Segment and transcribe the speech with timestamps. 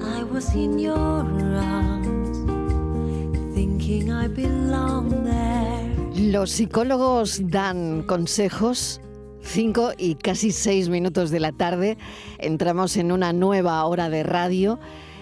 [0.00, 2.38] I was in your arms,
[3.54, 6.32] thinking I belong there.
[6.32, 9.00] Los psicólogos dan consejos.
[9.42, 11.96] Cinco y casi seis minutos de la tarde
[12.38, 14.78] entramos en una nueva hora de radio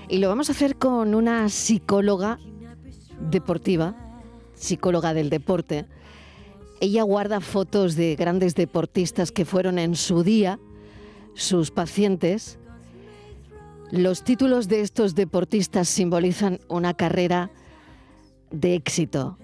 [0.09, 2.38] y lo vamos a hacer con una psicóloga
[3.21, 4.05] deportiva,
[4.56, 5.87] psicóloga del deporte.
[6.80, 10.59] Ella guarda fotos de grandes deportistas que fueron en su día
[11.35, 12.59] sus pacientes.
[13.90, 17.51] Los títulos de estos deportistas simbolizan una carrera
[18.51, 19.38] de éxito.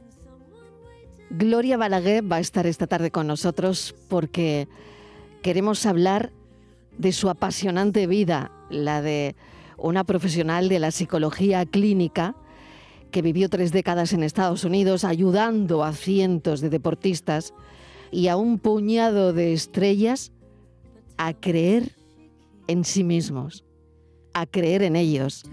[1.31, 4.69] Gloria Balaguer va a estar esta tarde con nosotros porque
[5.43, 6.31] queremos hablar
[6.99, 9.35] de su apasionante vida, la de
[9.79, 12.37] una profesional de la psicología clínica
[13.13, 17.55] que vivió tres décadas en Estados Unidos ayudando a cientos de deportistas
[18.11, 20.33] y a un puñado de estrellas
[21.19, 21.95] a creer
[22.67, 23.65] en sí mismos,
[24.35, 25.45] a creer en ellos.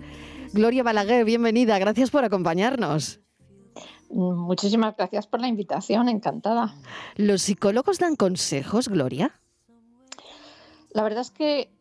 [0.53, 3.19] Gloria Balaguer, bienvenida, gracias por acompañarnos.
[4.09, 6.73] Muchísimas gracias por la invitación, encantada.
[7.15, 9.39] ¿Los psicólogos dan consejos, Gloria?
[10.91, 11.71] La verdad es que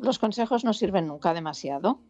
[0.00, 2.00] los consejos no sirven nunca demasiado.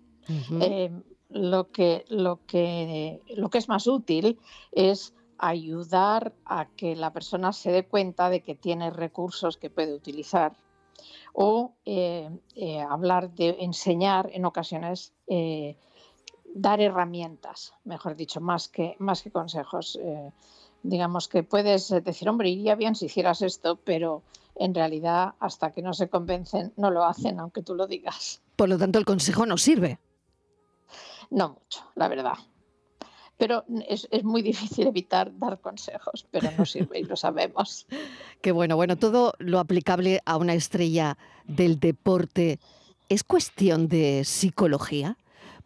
[0.61, 0.91] Eh,
[1.31, 4.39] lo, que, lo, que, lo que es más útil
[4.73, 9.95] es ayudar a que la persona se dé cuenta de que tiene recursos que puede
[9.95, 10.53] utilizar
[11.33, 15.13] o eh, eh, hablar de enseñar en ocasiones
[16.55, 19.99] dar herramientas, mejor dicho, más que, más que consejos.
[20.03, 20.31] Eh,
[20.83, 24.23] digamos que puedes decir, hombre, iría bien si hicieras esto, pero
[24.57, 28.43] en realidad hasta que no se convencen no lo hacen, aunque tú lo digas.
[28.57, 29.99] Por lo tanto, el consejo no sirve.
[31.31, 32.35] No mucho, la verdad.
[33.37, 37.87] Pero es, es muy difícil evitar dar consejos, pero no sirve y lo sabemos.
[38.43, 42.59] Qué bueno, bueno, todo lo aplicable a una estrella del deporte
[43.09, 45.17] es cuestión de psicología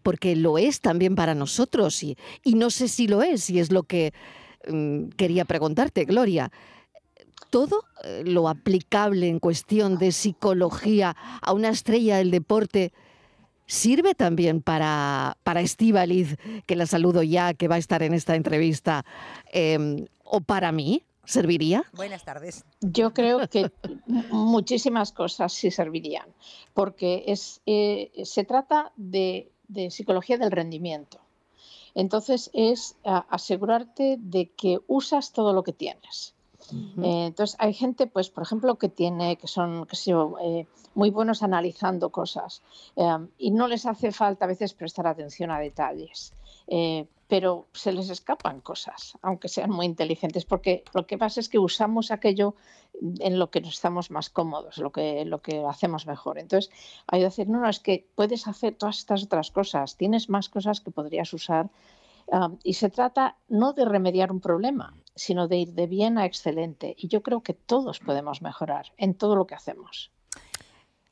[0.05, 3.85] porque lo es también para nosotros y, no sé si lo es, y es lo
[3.85, 4.13] que
[4.69, 6.53] mm, quería preguntarte, Gloria.
[7.51, 12.93] Todo eh, lo aplicable en cuestión de psicología a una estrella del deporte
[13.67, 16.37] sirve también para, para Estíbaliz,
[16.67, 19.05] que la saludo ya, que va a estar en esta entrevista,
[19.53, 21.03] em, o para mí.
[21.27, 21.85] ¿Serviría?
[21.95, 22.67] Buenas tardes.
[22.83, 23.73] Yo creo que
[24.31, 26.27] muchísimas cosas sí servirían,
[26.75, 31.19] porque es, eh, se trata de de psicología del rendimiento.
[31.95, 36.34] Entonces es asegurarte de que usas todo lo que tienes.
[36.73, 39.97] Eh, entonces hay gente, pues, por ejemplo, que tiene, que son, que
[40.43, 42.63] eh, muy buenos analizando cosas
[42.97, 46.33] eh, y no les hace falta a veces prestar atención a detalles
[47.29, 51.59] pero se les escapan cosas, aunque sean muy inteligentes, porque lo que pasa es que
[51.59, 52.55] usamos aquello
[53.19, 56.39] en lo que nos estamos más cómodos, lo que, lo que hacemos mejor.
[56.39, 56.71] Entonces,
[57.07, 60.49] hay que decir, no, no, es que puedes hacer todas estas otras cosas, tienes más
[60.49, 61.71] cosas que podrías usar.
[62.27, 66.27] Um, y se trata no de remediar un problema, sino de ir de bien a
[66.27, 66.95] excelente.
[66.99, 70.11] Y yo creo que todos podemos mejorar en todo lo que hacemos.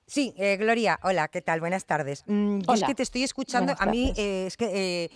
[0.07, 1.61] Sí, eh, Gloria, hola, ¿qué tal?
[1.61, 2.25] Buenas tardes.
[2.27, 5.05] Mm, yo es que te estoy escuchando, a mí eh, es que...
[5.05, 5.11] Eh,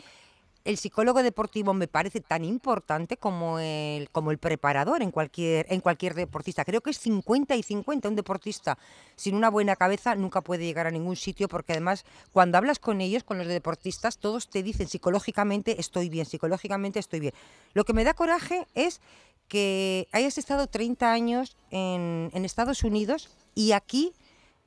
[0.67, 5.81] el psicólogo deportivo me parece tan importante como el, como el preparador en cualquier, en
[5.81, 6.65] cualquier deportista.
[6.65, 8.09] Creo que es 50 y 50.
[8.09, 8.77] Un deportista
[9.15, 13.01] sin una buena cabeza nunca puede llegar a ningún sitio porque además cuando hablas con
[13.01, 17.35] ellos, con los deportistas, todos te dicen psicológicamente estoy bien, psicológicamente estoy bien.
[17.73, 19.01] Lo que me da coraje es
[19.47, 24.13] que hayas estado 30 años en, en Estados Unidos y aquí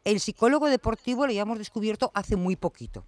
[0.03, 3.03] el psicólogo deportivo lo habíamos descubierto hace muy poquito.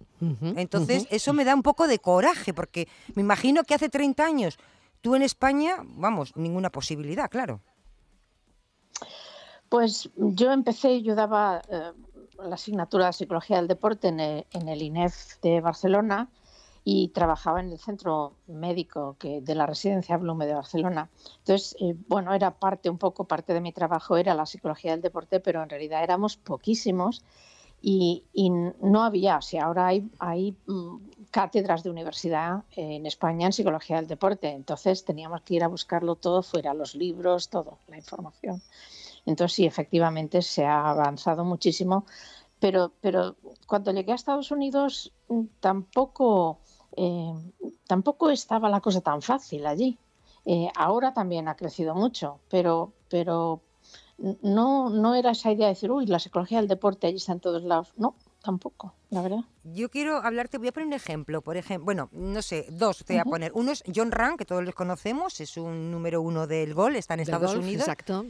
[0.56, 4.58] Entonces, eso me da un poco de coraje, porque me imagino que hace 30 años
[5.00, 7.60] tú en España, vamos, ninguna posibilidad, claro.
[9.68, 11.92] Pues yo empecé, yo daba eh,
[12.38, 16.28] la asignatura de Psicología del Deporte en el INEF de Barcelona
[16.84, 21.08] y trabajaba en el centro médico que, de la residencia Blume de Barcelona.
[21.38, 25.02] Entonces, eh, bueno, era parte, un poco parte de mi trabajo, era la psicología del
[25.02, 27.22] deporte, pero en realidad éramos poquísimos
[27.82, 28.24] y,
[28.80, 30.96] no había, o sea, ahora hay, hay mm,
[31.30, 36.14] cátedras de universidad en España en psicología del deporte, entonces teníamos que ir a buscarlo
[36.14, 38.62] todo fuera, los libros, todo, la información.
[39.26, 42.06] Entonces sí, efectivamente se ha avanzado muchísimo,
[42.60, 43.34] pero, pero
[43.66, 46.60] cuando llegué a Estados Unidos mm, tampoco,
[46.96, 47.32] eh,
[47.86, 49.98] tampoco estaba la cosa tan fácil allí.
[50.44, 53.60] Eh, ahora también ha crecido mucho, pero, pero
[54.42, 57.40] no, no era esa idea de decir, uy, la psicología del deporte allí está en
[57.40, 57.92] todos lados.
[57.96, 59.44] No, tampoco, la verdad.
[59.64, 63.14] Yo quiero hablarte, voy a poner un ejemplo, por ejemplo, bueno, no sé, dos te
[63.14, 63.52] voy a poner.
[63.54, 67.14] Uno es John Rand, que todos los conocemos, es un número uno del gol, está
[67.14, 67.82] en Estados Unidos.
[67.82, 68.26] Exacto.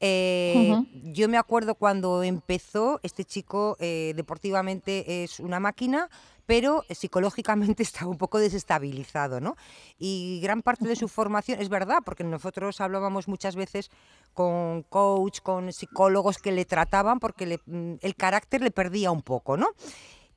[0.00, 0.74] Eh,
[1.04, 6.10] yo me acuerdo cuando empezó, este chico eh, deportivamente es una máquina,
[6.52, 9.56] pero psicológicamente está un poco desestabilizado, ¿no?
[9.98, 13.90] Y gran parte de su formación, es verdad, porque nosotros hablábamos muchas veces
[14.34, 19.56] con coach, con psicólogos que le trataban porque mm, el carácter le perdía un poco,
[19.56, 19.68] ¿no?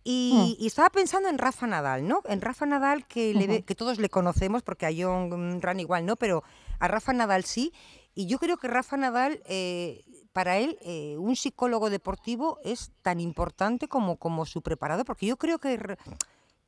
[0.06, 0.66] Y, mm.
[0.66, 2.22] estaba pensando en Rafa Nadal, ¿no?
[2.30, 6.46] En Rafa Nadal que, que todos le conocemos, porque a John Ran igual no, pero
[6.80, 7.74] a Rafa Nadal sí.
[8.14, 10.05] Y yo creo que Rafa Nadal eh,
[10.36, 15.38] para él eh, un psicólogo deportivo es tan importante como, como su preparado, porque yo
[15.38, 15.98] creo que,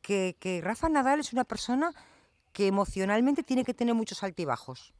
[0.01, 1.91] que, Rafa Nadal es una persona
[2.53, 4.93] que emocionalmente tiene que tener muchos altibajos.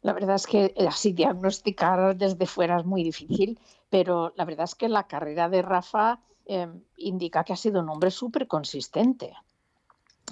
[0.00, 3.56] La verdad es que eh, así diagnosticar desde fuera es muy difícil,
[3.88, 7.88] pero la verdad es que la carrera de Rafa em, indica que ha sido un
[7.88, 9.32] hombre súper consistente.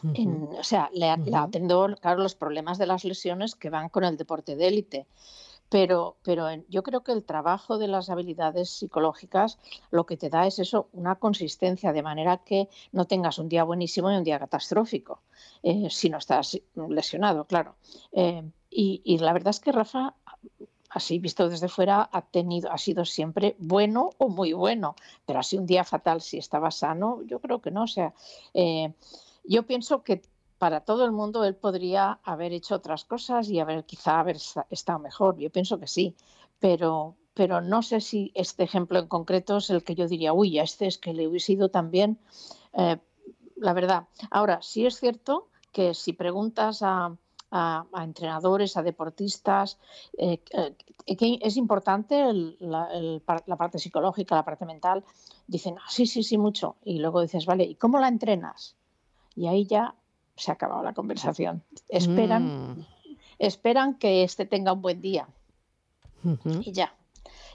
[0.02, 4.02] o sea, le, le ha atendido claro, los problemas de las lesiones que van con
[4.02, 5.06] el deporte de élite.
[5.70, 9.58] Pero, pero yo creo que el trabajo de las habilidades psicológicas
[9.90, 13.64] lo que te da es eso, una consistencia, de manera que no tengas un día
[13.64, 15.22] buenísimo y un día catastrófico,
[15.62, 17.76] eh, si no estás lesionado, claro.
[18.12, 20.14] Eh, y, la verdad es que Rafa,
[20.90, 24.96] así visto desde fuera, ha, tenido, ha sido siempre bueno o muy bueno,
[25.26, 27.84] pero así un día fatal si estaba sano, yo creo que no.
[27.84, 28.12] O sea,
[28.54, 28.92] eh,
[29.44, 30.22] yo pienso que
[30.60, 34.36] para todo el mundo él podría haber hecho otras cosas y haber quizá haber
[34.68, 35.38] estado mejor.
[35.38, 36.14] Yo pienso que sí,
[36.58, 40.58] pero, pero no sé si este ejemplo en concreto es el que yo diría, uy,
[40.58, 42.18] a este es que le hubiese ido también.
[42.74, 42.98] Eh,
[43.56, 44.08] la verdad.
[44.30, 47.16] Ahora, sí es cierto que si preguntas a,
[47.98, 49.78] entrenadores, a deportistas,
[50.18, 52.22] eh, eh, que es importante
[52.58, 55.04] la, parte psicológica, la parte mental,
[55.46, 56.76] dicen, ah, sí, sí, sí, mucho.
[56.84, 58.76] Y luego dices, vale, ¿y cómo la entrenas?
[59.34, 59.94] Y ahí ya
[60.40, 61.62] se ha acabado la conversación.
[61.88, 62.86] Esperan, mm.
[63.38, 65.28] esperan que este tenga un buen día.
[66.44, 66.94] Y ya.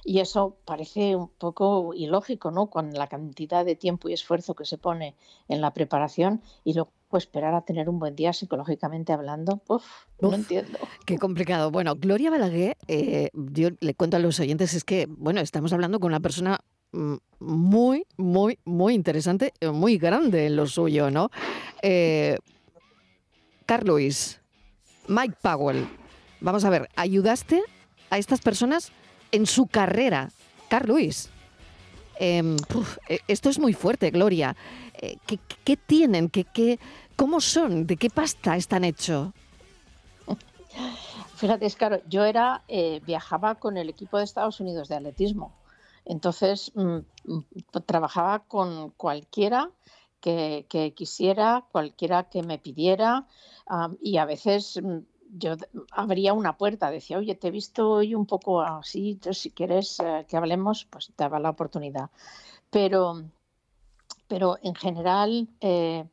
[0.04, 2.68] Y eso parece un poco ilógico, ¿no?
[2.68, 5.16] Con la cantidad de tiempo y esfuerzo que se pone
[5.48, 9.86] en la preparación y luego esperar a tener un buen día psicológicamente hablando, Uf,
[10.20, 10.78] no entiendo.
[11.06, 11.72] Qué complicado.
[11.72, 16.00] Bueno, Gloria Balaguer, eh, yo le cuento a los oyentes, es que, bueno, estamos hablando
[16.00, 16.60] con una persona
[16.92, 21.30] mm, muy, muy, muy interesante, muy grande en lo suyo, ¿no?
[21.82, 22.38] Eh,
[23.66, 24.40] Carl Lewis,
[25.08, 25.88] Mike Powell.
[26.42, 27.64] Vamos a ver, ayudaste
[28.10, 28.92] a estas personas
[29.32, 30.30] en su carrera.
[30.70, 31.30] Carl Lewis.
[32.18, 32.56] Em,
[33.10, 34.56] eh, esto es muy fuerte, Gloria.
[34.94, 35.18] Eh,
[35.64, 36.30] ¿qué, tienen?
[36.30, 36.80] ¿Qué,
[37.16, 37.86] cómo son?
[37.86, 39.30] ¿De qué pasta están hechos?
[41.36, 45.54] Fíjate, es claro, yo era, eh, viajaba con el equipo de Estados Unidos de atletismo.
[46.06, 47.44] Entonces, mm, mm,
[47.86, 49.72] trabajaba con cualquiera
[50.26, 53.28] que, quisiera, cualquiera que me pidiera,
[54.02, 55.00] y a veces mm,
[55.38, 55.56] yo
[55.92, 60.26] abría una puerta, decía, oye, te he visto hoy un poco así, si quieres eh,
[60.28, 62.10] que hablemos, pues te daba la oportunidad.
[62.70, 63.24] Pero,
[64.28, 66.06] pero en general eh,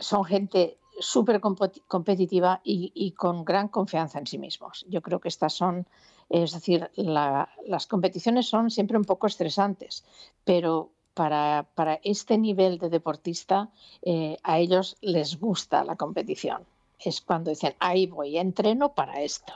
[0.00, 4.84] son gente súper competitiva y, con gran confianza en sí mismos.
[4.88, 5.88] Yo creo que estas son,
[6.28, 10.04] es decir, las competiciones son siempre un poco estresantes,
[10.44, 13.70] pero para, este nivel de deportista,
[14.02, 16.62] eh, a ellos les gusta la competición.
[16.98, 19.52] Es cuando dicen, ahí voy, entreno para esto.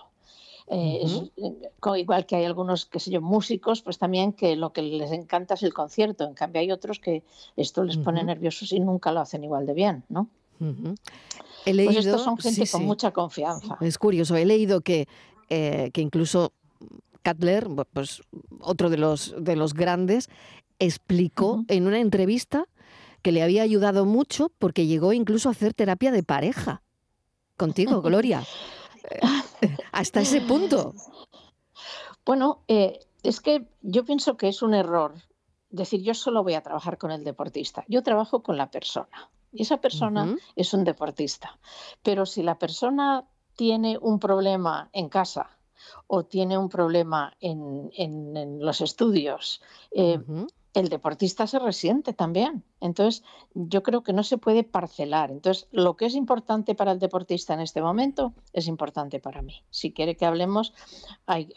[0.69, 4.83] Eh, eh, igual que hay algunos, qué sé yo, músicos, pues también que lo que
[4.83, 6.25] les encanta es el concierto.
[6.25, 7.23] En cambio, hay otros que
[7.57, 10.29] esto les pone nerviosos y nunca lo hacen igual de bien, ¿no?
[11.65, 13.77] He leído, pues estos son gente con mucha confianza.
[13.81, 15.07] Es curioso, he leído que,
[15.49, 16.53] que incluso
[17.27, 18.23] Cutler, pues
[18.61, 20.31] otro de los, de los grandes,
[20.79, 22.67] explicó en una entrevista
[23.23, 26.83] que le había ayudado mucho porque llegó incluso a hacer terapia de pareja.
[27.57, 28.45] Contigo, Gloria.
[29.63, 30.93] Eh, hasta ese punto.
[32.25, 35.15] Bueno, eh, es que yo pienso que es un error
[35.71, 37.85] decir yo solo voy a trabajar con el deportista.
[37.89, 39.31] Yo trabajo con la persona.
[39.53, 41.59] Y esa persona es un deportista.
[42.03, 45.59] Pero si la persona tiene un problema en casa
[46.07, 50.19] o tiene un problema en, los estudios, eh,
[50.77, 52.63] el deportista se resiente también.
[52.81, 55.31] Entonces, yo creo que no se puede parcelar.
[55.31, 59.65] Entonces, lo que es importante para el deportista en este momento es importante para mí.
[59.71, 60.75] Si quiere que hablemos,
[61.25, 61.49] hay,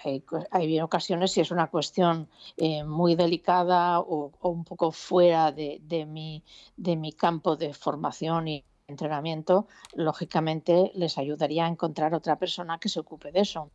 [0.51, 6.41] hay, ocasiones si es una cuestión eh, muy delicada o, un poco fuera de, mi,
[6.77, 12.87] de mi campo de formación y entrenamiento, lógicamente les ayudaría a encontrar otra persona que
[12.87, 13.69] se ocupe de eso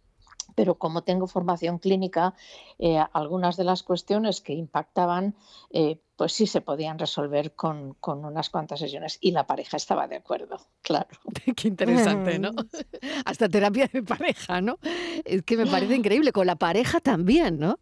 [0.54, 2.34] pero como tengo formación clínica,
[2.78, 5.34] eh, algunas de las cuestiones que impactaban,
[5.70, 10.16] eh, pues sí se podían resolver con, unas cuantas sesiones y la pareja estaba de
[10.16, 11.08] acuerdo, claro.
[11.56, 12.50] Qué interesante, ¿no?
[13.24, 14.78] Hasta terapia de pareja, ¿no?
[15.24, 17.78] Es que me parece increíble, con la pareja también, ¿no?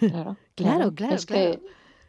[0.00, 1.14] Claro, claro, claro.
[1.14, 1.60] Es que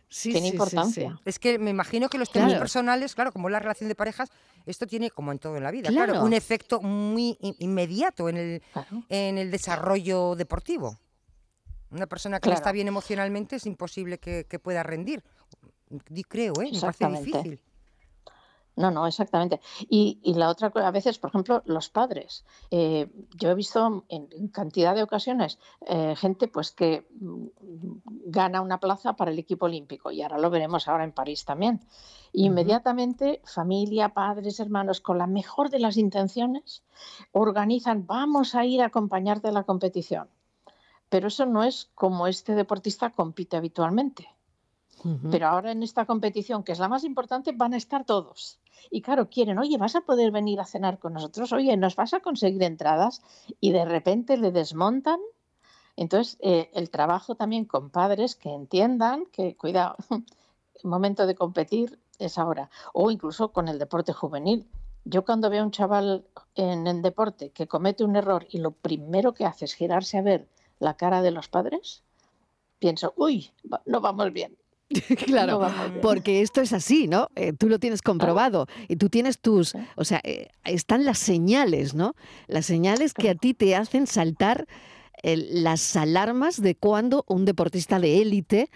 [0.09, 1.19] tiene importancia.
[1.25, 4.29] es que me imagino que los temas personales, claro, como la relación de parejas,
[4.65, 8.63] esto tiene, como en todo en la vida, claro, un efecto muy inmediato en el,
[9.09, 10.97] en el desarrollo deportivo.
[11.91, 15.23] Una persona que no está bien emocionalmente es imposible que, pueda rendir.
[16.27, 16.69] Creo, ¿eh?
[16.71, 17.61] Me parece difícil.
[18.79, 19.59] No, no, exactamente.
[19.89, 22.45] Y, la otra cosa, a veces, por ejemplo, los padres.
[22.71, 27.47] Eh, yo he visto en, cantidad de ocasiones eh, gente pues que mm,
[28.27, 31.81] gana una plaza para el equipo olímpico y ahora lo veremos ahora en París también.
[32.31, 36.81] Inmediatamente, familia, padres, hermanos, con la mejor de las intenciones,
[37.33, 40.29] organizan, vamos a ir a acompañarte a la competición.
[41.09, 44.38] Pero eso no es como este deportista compite habitualmente.
[45.31, 48.59] Pero ahora en esta competición, que es la más importante, van a estar todos.
[48.91, 52.13] Y claro, quieren, oye, vas a poder venir a cenar con nosotros, oye, nos vas
[52.13, 53.21] a conseguir entradas
[53.59, 55.19] y de repente le desmontan.
[55.95, 59.95] Entonces, eh, el trabajo también con padres que entiendan que, cuidado,
[60.83, 62.69] momento de competir es ahora.
[62.93, 64.67] O incluso con el deporte juvenil.
[65.05, 66.25] Yo cuando veo a un chaval
[66.55, 70.21] en el deporte que comete un error y lo primero que hace es girarse a
[70.21, 70.47] ver
[70.79, 72.03] la cara de los padres,
[72.79, 73.51] pienso, uy,
[73.85, 74.57] no vamos bien.
[75.25, 75.61] claro,
[76.01, 77.29] porque esto es así, ¿no?
[77.35, 81.93] Eh, tú lo tienes comprobado y tú tienes tus, o sea, eh, están las señales,
[81.93, 82.15] ¿no?
[82.47, 84.65] Las señales que a ti te hacen saltar
[85.21, 88.69] las alarmas de cuando un deportista de élite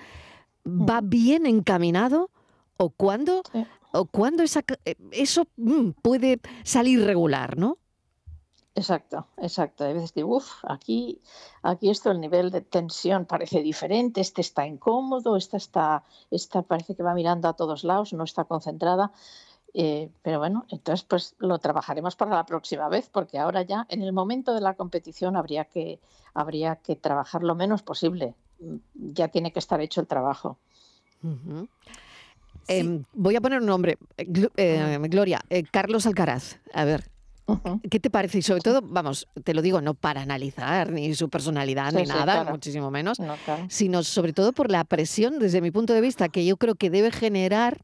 [0.66, 2.32] va bien encaminado
[2.78, 3.44] o cuando,
[3.92, 7.78] o cuando esa, eh, eso mm, puede salir regular, ¿no?
[8.76, 9.84] Exacto, exacto.
[9.84, 11.22] Hay veces que, uff, aquí,
[11.62, 16.96] aquí esto, el nivel de tensión parece diferente, este está incómodo, esta está, esta parece
[16.96, 19.12] que va mirando a todos lados, no está concentrada.
[19.76, 24.02] Eh, pero bueno, entonces pues lo trabajaremos para la próxima vez, porque ahora ya en
[24.02, 26.00] el momento de la competición habría que,
[26.34, 28.34] habría que trabajar lo menos posible.
[28.60, 28.78] Mm,
[29.14, 30.58] ya tiene que estar hecho el trabajo.
[32.68, 34.26] Em, voy a poner un nombre, eh,
[34.58, 36.60] eh, Gloria, Carlos Alcaraz.
[36.74, 37.13] A ver,
[37.90, 38.38] ¿Qué te parece?
[38.38, 42.46] Y sobre todo, vamos, te lo digo, no para analizar ni su personalidad ni nada,
[42.46, 43.18] muchísimo menos,
[43.68, 46.90] sino sobre todo por la presión, desde mi punto de vista, que yo creo que
[46.90, 47.84] debe generar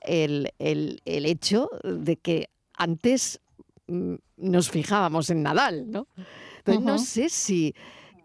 [0.00, 3.40] el, hecho de que antes
[3.88, 6.06] mm, nos fijábamos en Nadal, ¿no?
[6.58, 7.74] Entonces, no sé si,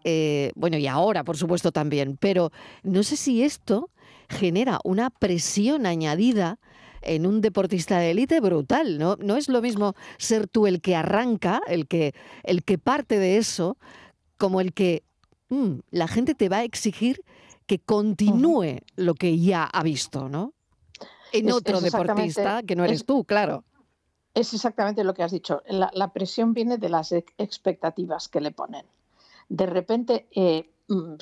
[0.04, 3.90] eh, bueno, y ahora, por supuesto, también, pero no sé si esto
[4.28, 6.58] genera una presión añadida
[7.02, 9.16] en un deportista de élite brutal, ¿no?
[9.16, 13.36] No es lo mismo ser tú el que arranca, el que, el que parte de
[13.36, 13.78] eso,
[14.36, 15.04] como el que
[15.48, 17.22] mm, la gente te va a exigir
[17.66, 20.54] que continúe lo que ya ha visto, ¿no?
[21.32, 23.64] En otro deportista que no eres tú, claro.
[24.34, 25.62] Es exactamente lo que has dicho.
[25.68, 28.86] La, presión viene de las expectativas que le ponen.
[29.48, 31.14] De repente eh, mm,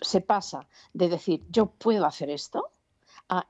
[0.00, 2.70] se pasa de decir, yo puedo hacer esto,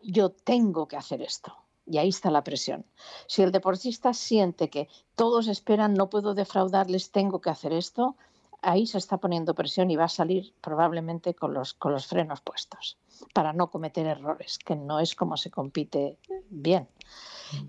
[0.03, 1.55] yo tengo que hacer esto.
[1.87, 2.85] Y ahí está la presión.
[3.29, 8.17] Si el deportista siente que todos esperan, no puedo defraudarles, tengo que hacer esto,
[8.63, 12.41] ahí se está poniendo presión y va a salir probablemente con los, con los frenos
[12.41, 12.99] puestos
[13.33, 16.19] para no cometer errores, que no es como se compite
[16.51, 16.89] bien.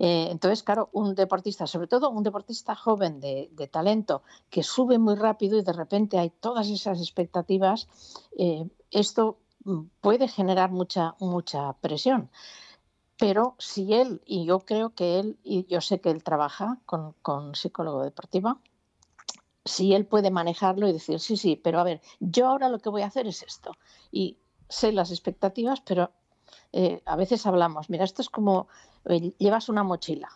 [0.00, 5.14] Eh, entonces, claro, un deportista, sobre todo un deportista joven de, talento, que sube muy
[5.14, 7.88] rápido y de repente hay todas esas expectativas,
[8.36, 9.38] eh, esto
[10.00, 12.30] puede generar mucha, mucha presión.
[13.18, 17.14] Pero si él, y yo creo que él, y yo sé que él trabaja con,
[17.22, 18.60] con psicólogo deportivo,
[19.64, 22.88] si él puede manejarlo y decir, sí, sí, pero a ver, yo ahora lo que
[22.90, 23.72] voy a hacer es esto.
[24.12, 26.12] Y sé las expectativas, pero
[26.72, 28.68] eh, a veces hablamos, mira, esto es como
[29.06, 30.30] eh, llevas una mochila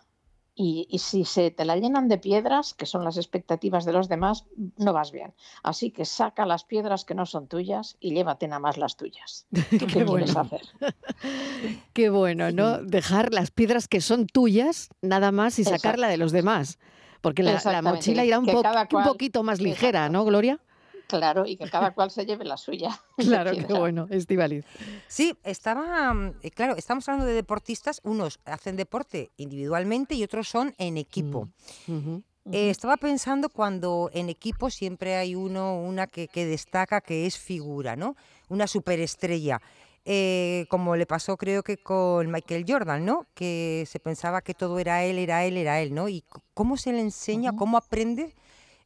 [0.54, 4.44] y, si se te la llenan de piedras, que son las expectativas de los demás,
[4.76, 5.32] no vas bien.
[5.62, 9.46] Así que saca las piedras que no son tuyas y llévate nada más las tuyas.
[9.92, 10.26] ¿Qué, bueno.
[10.38, 10.62] hacer?
[11.94, 12.82] Qué bueno, ¿no?
[12.82, 16.78] Dejar las piedras que son tuyas nada más y sacarla de los demás.
[17.22, 20.60] Porque la, mochila irá un, un poquito más ligera, ¿no, Gloria?
[21.06, 22.98] Claro, y que cada cual se lleve la suya.
[23.16, 24.64] Claro, qué bueno, Estivaliz.
[25.06, 30.48] Sí, estaba, mm, eh, claro, estamos hablando de deportistas, unos hacen deporte individualmente y otros
[30.48, 31.48] son en equipo.
[31.86, 32.16] Mm,
[32.50, 37.94] eh, estaba pensando cuando en equipo siempre hay uno, una que, destaca, que es figura,
[37.94, 38.16] ¿no?
[38.48, 39.60] Una superestrella.
[40.04, 43.26] Eh, como le pasó creo que con Michael Jordan, ¿no?
[43.34, 46.08] Que se pensaba que todo era él, era él, era él, ¿no?
[46.08, 48.34] Y cómo se le enseña, cómo aprende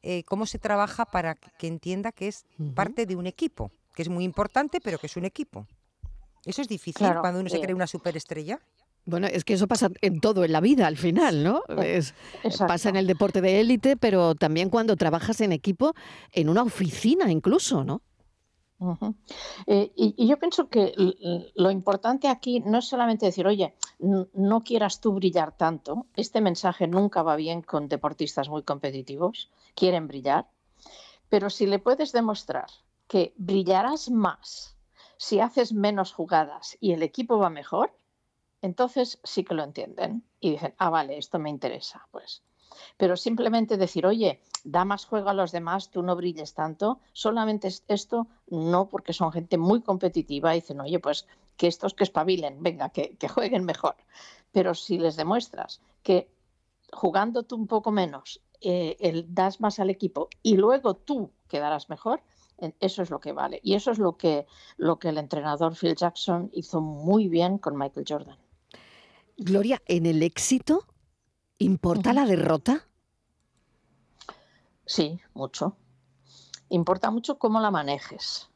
[0.09, 2.45] eh, cómo se trabaja para que entienda que es
[2.77, 5.67] parte de un equipo, que es muy importante, pero que es un equipo.
[6.45, 8.61] Eso es difícil cuando uno se cree una superestrella.
[9.05, 11.63] Bueno, es que eso pasa en todo en la vida al final, ¿no?
[11.79, 12.03] Eh,
[12.69, 15.95] pasa en el deporte de élite, pero también cuando trabajas en equipo,
[16.31, 18.03] en una oficina incluso, ¿no?
[19.67, 20.93] Eh, y, yo pienso que
[21.55, 26.07] lo importante aquí no es solamente decir, oye, no quieras tú brillar tanto.
[26.15, 30.47] Este mensaje nunca va bien con deportistas muy competitivos, quieren brillar,
[31.29, 32.67] pero si le puedes demostrar
[33.09, 34.77] que brillarás más
[35.17, 37.97] si haces menos jugadas y el equipo va mejor,
[38.63, 42.43] entonces sí que lo entienden y dicen, ah, vale, esto me interesa, pues.
[42.97, 47.69] Pero simplemente decir, oye, da más juego a los demás, tú no brilles tanto, solamente
[47.89, 52.63] esto no, porque son gente muy competitiva y dicen, oye, pues que estos que espabilen,
[52.63, 53.97] venga, que, jueguen mejor.
[54.53, 56.31] Pero si les demuestras que
[56.93, 61.89] jugando tú un poco menos, eh, el, das más al equipo y luego tú quedarás
[61.89, 62.23] mejor,
[62.81, 63.61] eso es lo que vale.
[63.63, 64.47] Y eso es lo que,
[64.77, 68.39] lo que el entrenador Phil Jackson hizo muy bien con Michael Jordan.
[69.37, 70.87] Gloria, en el éxito
[71.59, 72.87] ¿Importa la derrota?
[74.85, 75.77] Sí, mucho.
[76.69, 78.49] Importa mucho cómo la manejes.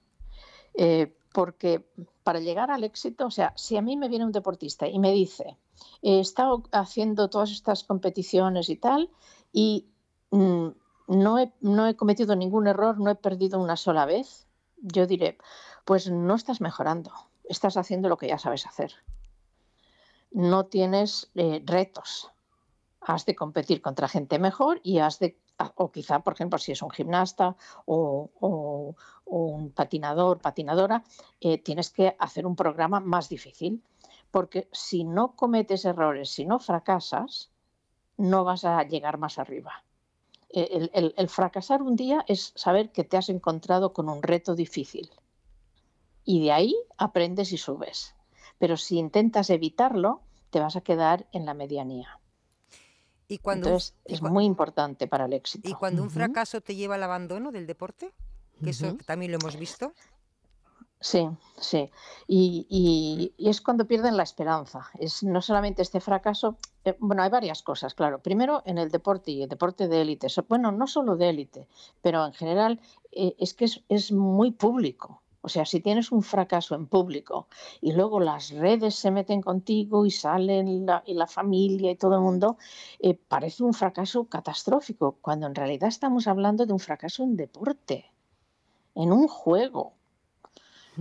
[0.75, 1.87] Eh, porque
[2.23, 5.13] para llegar al éxito, o sea, si a mí me viene un deportista y me
[5.13, 5.57] dice,
[6.03, 9.11] he estado haciendo todas estas competiciones y tal,
[9.53, 9.87] y
[10.31, 10.69] mm,
[11.09, 14.47] no, he, no he cometido ningún error, no he perdido una sola vez,
[14.83, 15.39] yo diré,
[15.85, 17.13] pues no estás mejorando,
[17.45, 18.93] estás haciendo lo que ya sabes hacer.
[20.33, 22.31] No tienes eh, retos,
[23.01, 25.39] has de competir contra gente mejor y has de,
[25.77, 31.05] o quizá, por ejemplo, si es un gimnasta o, un patinador, patinadora,
[31.41, 33.83] eh, tienes que hacer un programa más difícil,
[34.31, 37.51] porque si no cometes errores, si no fracasas,
[38.17, 39.85] no vas a llegar más arriba.
[40.53, 45.11] Eh, el, fracasar un día es saber que te has encontrado con un reto difícil.
[46.25, 48.15] Y de ahí aprendes y subes.
[48.59, 52.20] Pero si intentas evitarlo, te vas a quedar en la medianía.
[53.31, 55.69] Y cuando Entonces, es muy importante para el éxito.
[55.69, 58.13] ¿Y cuando un fracaso te lleva al abandono del deporte?
[58.61, 59.95] Que eso también lo hemos visto.
[60.99, 61.29] Sí,
[61.61, 61.89] sí.
[62.27, 64.91] Y, es cuando pierden la esperanza.
[64.99, 68.19] Es no solamente este fracaso, eh, bueno, hay varias cosas, claro.
[68.21, 70.27] Primero, en el deporte y el deporte de élite.
[70.49, 71.69] Bueno, no solo de élite,
[72.03, 72.81] pero en general
[73.13, 75.23] eh, es que es, muy público.
[75.43, 77.49] O sea, si tienes un fracaso en público
[77.81, 82.15] y luego las redes se meten contigo y salen la, y la familia y todo
[82.15, 82.59] el mundo,
[82.99, 88.11] eh, parece un fracaso catastrófico, cuando en realidad estamos hablando de un fracaso en deporte,
[88.95, 89.95] en un juego.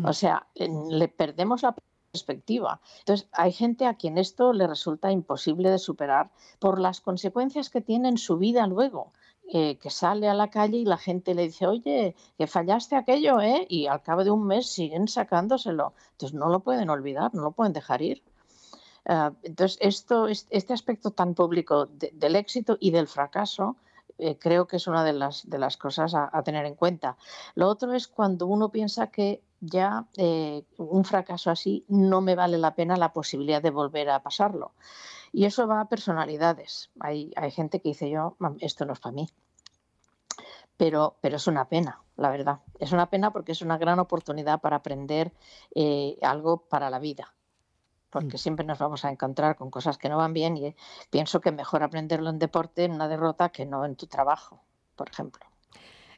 [0.03, 1.75] O sea, le perdemos la
[2.11, 2.79] perspectiva.
[2.99, 7.81] Entonces, hay gente a quien esto le resulta imposible de superar por las consecuencias que
[7.81, 9.11] tiene en su vida luego.
[9.51, 13.41] Eh, que sale a la calle y la gente le dice, oye, que fallaste aquello,
[13.41, 13.65] ¿eh?
[13.67, 15.93] Y al cabo de un mes siguen sacándoselo.
[16.11, 18.21] Entonces no lo pueden olvidar, no lo pueden dejar ir.
[19.07, 23.75] Ah, entonces, esto, este aspecto tan público del éxito y del fracaso,
[24.19, 27.17] eh, creo que es una de las, de las cosas a, tener en cuenta.
[27.55, 32.59] Lo otro es cuando uno piensa que ya eh, un fracaso así no me vale
[32.59, 34.73] la pena la posibilidad de volver a pasarlo.
[35.31, 36.89] Y eso va a personalidades.
[36.99, 39.29] Hay, hay gente que dice yo, esto no es para mí.
[40.77, 42.59] Pero, pero, es una pena, la verdad.
[42.79, 45.33] Es una pena porque es una gran oportunidad para aprender
[45.75, 47.33] eh, algo para la vida.
[48.09, 48.39] Porque mm.
[48.39, 50.75] siempre nos vamos a encontrar con cosas que no van bien y
[51.09, 54.61] pienso que mejor aprenderlo en deporte, en una derrota, que no en tu trabajo,
[54.95, 55.45] por ejemplo.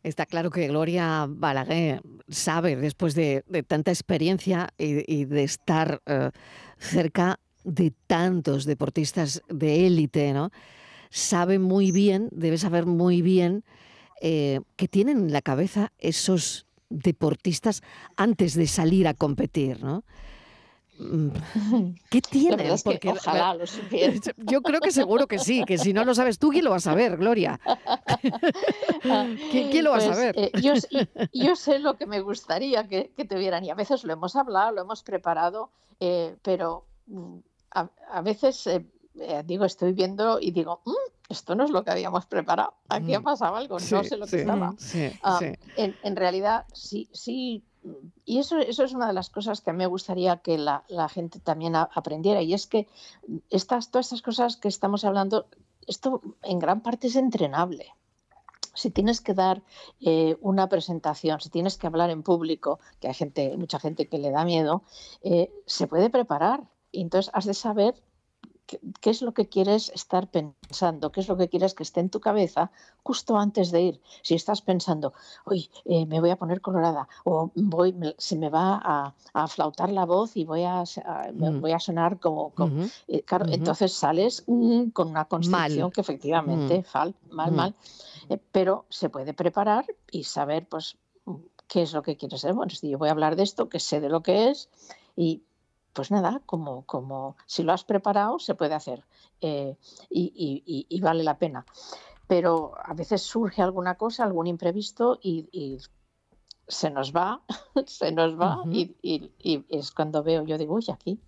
[0.04, 6.32] Está claro que Gloria Balaguer sabe, después de, tanta experiencia y, de estar eh,
[6.78, 10.52] cerca de tantos deportistas de élite, ¿no?
[11.10, 13.64] Sabe muy bien, debe saber muy bien
[14.22, 17.82] eh, que tienen en la cabeza esos deportistas
[18.16, 20.04] antes de salir a competir, ¿no?
[21.00, 21.30] Mm,
[22.10, 22.76] ¿Qué tienen?
[22.84, 24.14] Porque, ojalá lo supiera.
[24.38, 26.78] Yo creo que seguro que sí, que si no lo sabes tú, ¿quién lo va
[26.78, 27.60] a saber, Gloria?
[29.52, 30.36] ¿Quién, lo va a pues, saber?
[30.38, 30.52] Eh,
[31.34, 34.72] yo, sé lo que me gustaría que, que, tuvieran y a veces lo hemos hablado,
[34.74, 36.86] lo hemos preparado, eh, pero
[37.74, 38.86] mm, a, veces, eh,
[39.20, 43.14] eh, digo, estoy viendo y digo, mm, esto no es lo que habíamos preparado, aquí
[43.14, 43.24] ha mm.
[43.24, 44.76] pasado algo, no sé lo que estaba.
[45.24, 45.40] Ah,
[45.78, 47.64] en, realidad, sí, sí,
[48.26, 50.84] y eso, eso es una de las cosas que a mí me gustaría que la,
[51.10, 52.88] gente también aprendiera, y es que
[53.50, 55.48] estas, todas estas cosas que estamos hablando,
[55.88, 57.94] esto en gran parte es entrenable
[58.74, 59.62] si tienes que dar
[60.00, 64.18] eh, una presentación, si tienes que hablar en público, que hay gente, mucha gente que
[64.18, 64.84] le da miedo,
[65.24, 66.64] eh, se puede preparar.
[66.92, 67.96] Y entonces has de saber
[69.02, 72.10] qué, es lo que quieres estar pensando, qué es lo que quieres que esté en
[72.10, 72.72] tu cabeza
[73.04, 74.02] justo antes de ir.
[74.22, 75.14] Si estás pensando,
[75.46, 80.06] uy, eh, me voy a poner colorada o voy, se me va a, flautar la
[80.06, 81.60] voz y voy a, mm.
[81.60, 82.54] voy a sonar como...
[83.08, 86.84] Eh, claro, entonces sales mm, con una constitución que efectivamente, mm.
[86.84, 87.76] fal, mal, mal,
[88.30, 90.98] eh, pero se puede preparar y saber, pues,
[91.68, 92.54] qué es lo que quieres ser.
[92.54, 94.70] Bueno, si yo voy a hablar de esto, que sé de lo que es
[95.16, 95.42] y
[95.94, 99.04] pues nada, como, como si lo has preparado, se puede hacer
[99.42, 99.76] eh,
[100.10, 101.66] y, vale la pena.
[102.28, 105.80] Pero a veces surge alguna cosa, algún imprevisto y,
[106.68, 107.42] se nos va,
[107.86, 111.20] se nos va y, es cuando veo, yo digo, uy, aquí,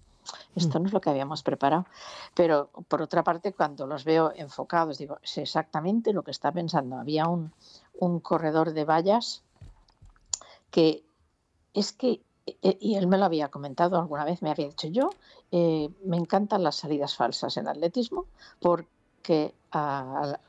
[0.55, 1.85] esto no es lo que habíamos preparado.
[2.33, 6.95] Pero por otra parte, cuando los veo enfocados, digo, es exactamente lo que está pensando.
[6.95, 7.51] Había un,
[7.93, 9.43] un corredor de vallas
[10.71, 11.03] que
[11.73, 15.09] es que y él me lo había comentado alguna vez, me había dicho yo,
[15.51, 18.25] eh, me encantan las salidas falsas en atletismo
[18.59, 19.53] porque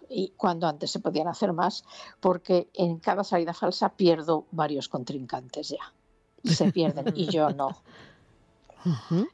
[0.09, 1.85] y cuando antes se podían hacer más,
[2.20, 5.92] porque en cada salida falsa pierdo varios contrincantes ya.
[6.44, 7.70] Se pierden y yo no.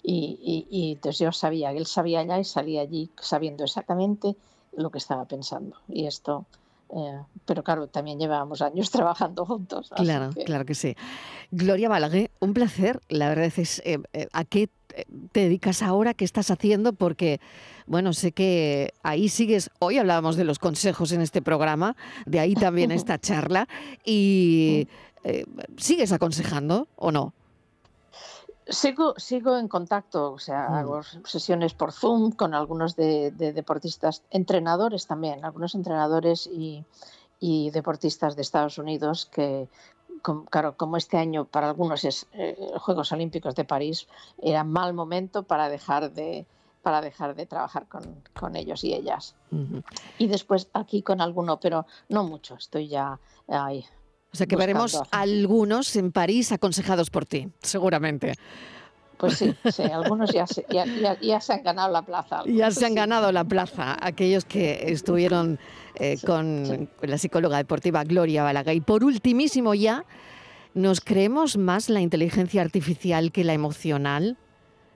[0.03, 4.37] y, y, entonces yo sabía, él sabía ya y salía allí sabiendo exactamente
[4.73, 5.77] lo que estaba pensando.
[5.89, 6.47] Y esto
[6.95, 9.91] eh, pero claro, también llevábamos años trabajando juntos.
[9.95, 10.97] Claro, claro que sí.
[11.51, 13.01] Gloria Balaguer, un placer.
[13.09, 14.69] La verdad es, eh, eh, ¿a qué
[15.33, 16.15] te dedicas ahora?
[16.15, 16.93] ¿Qué estás haciendo?
[16.93, 17.41] Porque,
[17.87, 19.71] bueno, sé que ahí sigues.
[19.79, 23.69] Hoy hablábamos de los consejos en este programa, de ahí también esta charla.
[24.05, 24.89] ¿Y
[25.77, 27.35] sigues aconsejando o no?
[28.71, 30.75] Sigo, sigo en contacto, o sea, mm.
[30.75, 36.85] hago sesiones por Zoom con algunos de, deportistas, entrenadores también, algunos entrenadores y,
[37.73, 39.69] deportistas de Estados Unidos que,
[40.51, 44.07] claro, como este año para algunos es eh, Juegos Olímpicos de París,
[44.41, 46.47] era mal momento para dejar de,
[46.83, 49.35] para dejar de trabajar con, ellos y ellas.
[50.19, 53.85] Y después aquí con alguno, pero no mucho, estoy ya ahí
[54.33, 58.35] o sea que veremos algunos en París aconsejados por ti, seguramente.
[59.21, 62.43] Pues sí, sí algunos ya se, ya, se han ganado la plaza.
[62.47, 65.59] Ya se han ganado la plaza, aquellos que estuvieron
[65.97, 68.73] eh, con la psicóloga deportiva Gloria Balaga.
[68.73, 70.07] Y por ultimísimo ya,
[70.73, 74.39] ¿nos creemos más la inteligencia artificial que la emocional?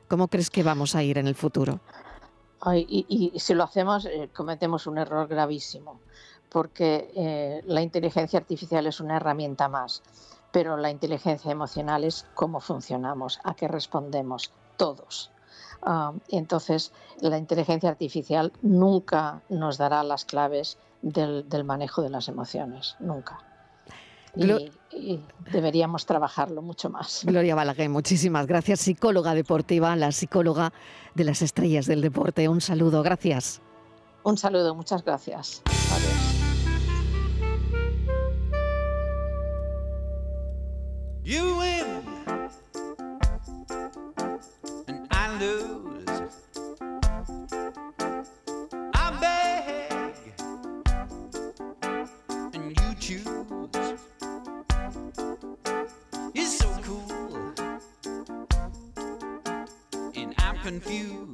[0.09, 1.81] ¿Cómo crees que vamos a ir en el futuro?
[2.75, 6.01] Y, si lo hacemos, eh, cometemos un error gravísimo
[6.49, 10.03] porque eh, la inteligencia artificial es una herramienta más,
[10.53, 15.33] pero la inteligencia emocional es cómo funcionamos, a qué respondemos todos.
[15.83, 22.95] Ah, entonces, la inteligencia artificial nunca nos dará las claves del, manejo de las emociones,
[23.01, 23.41] nunca.
[24.37, 25.21] Y,
[25.53, 27.23] deberíamos trabajarlo mucho más.
[27.25, 30.73] Gloria Balaguer, muchísimas gracias, psicóloga deportiva, la psicóloga
[31.15, 32.49] de las estrellas del deporte.
[32.49, 33.61] Un saludo, gracias.
[34.23, 35.63] Un saludo, muchas gracias.
[60.65, 61.34] Confused.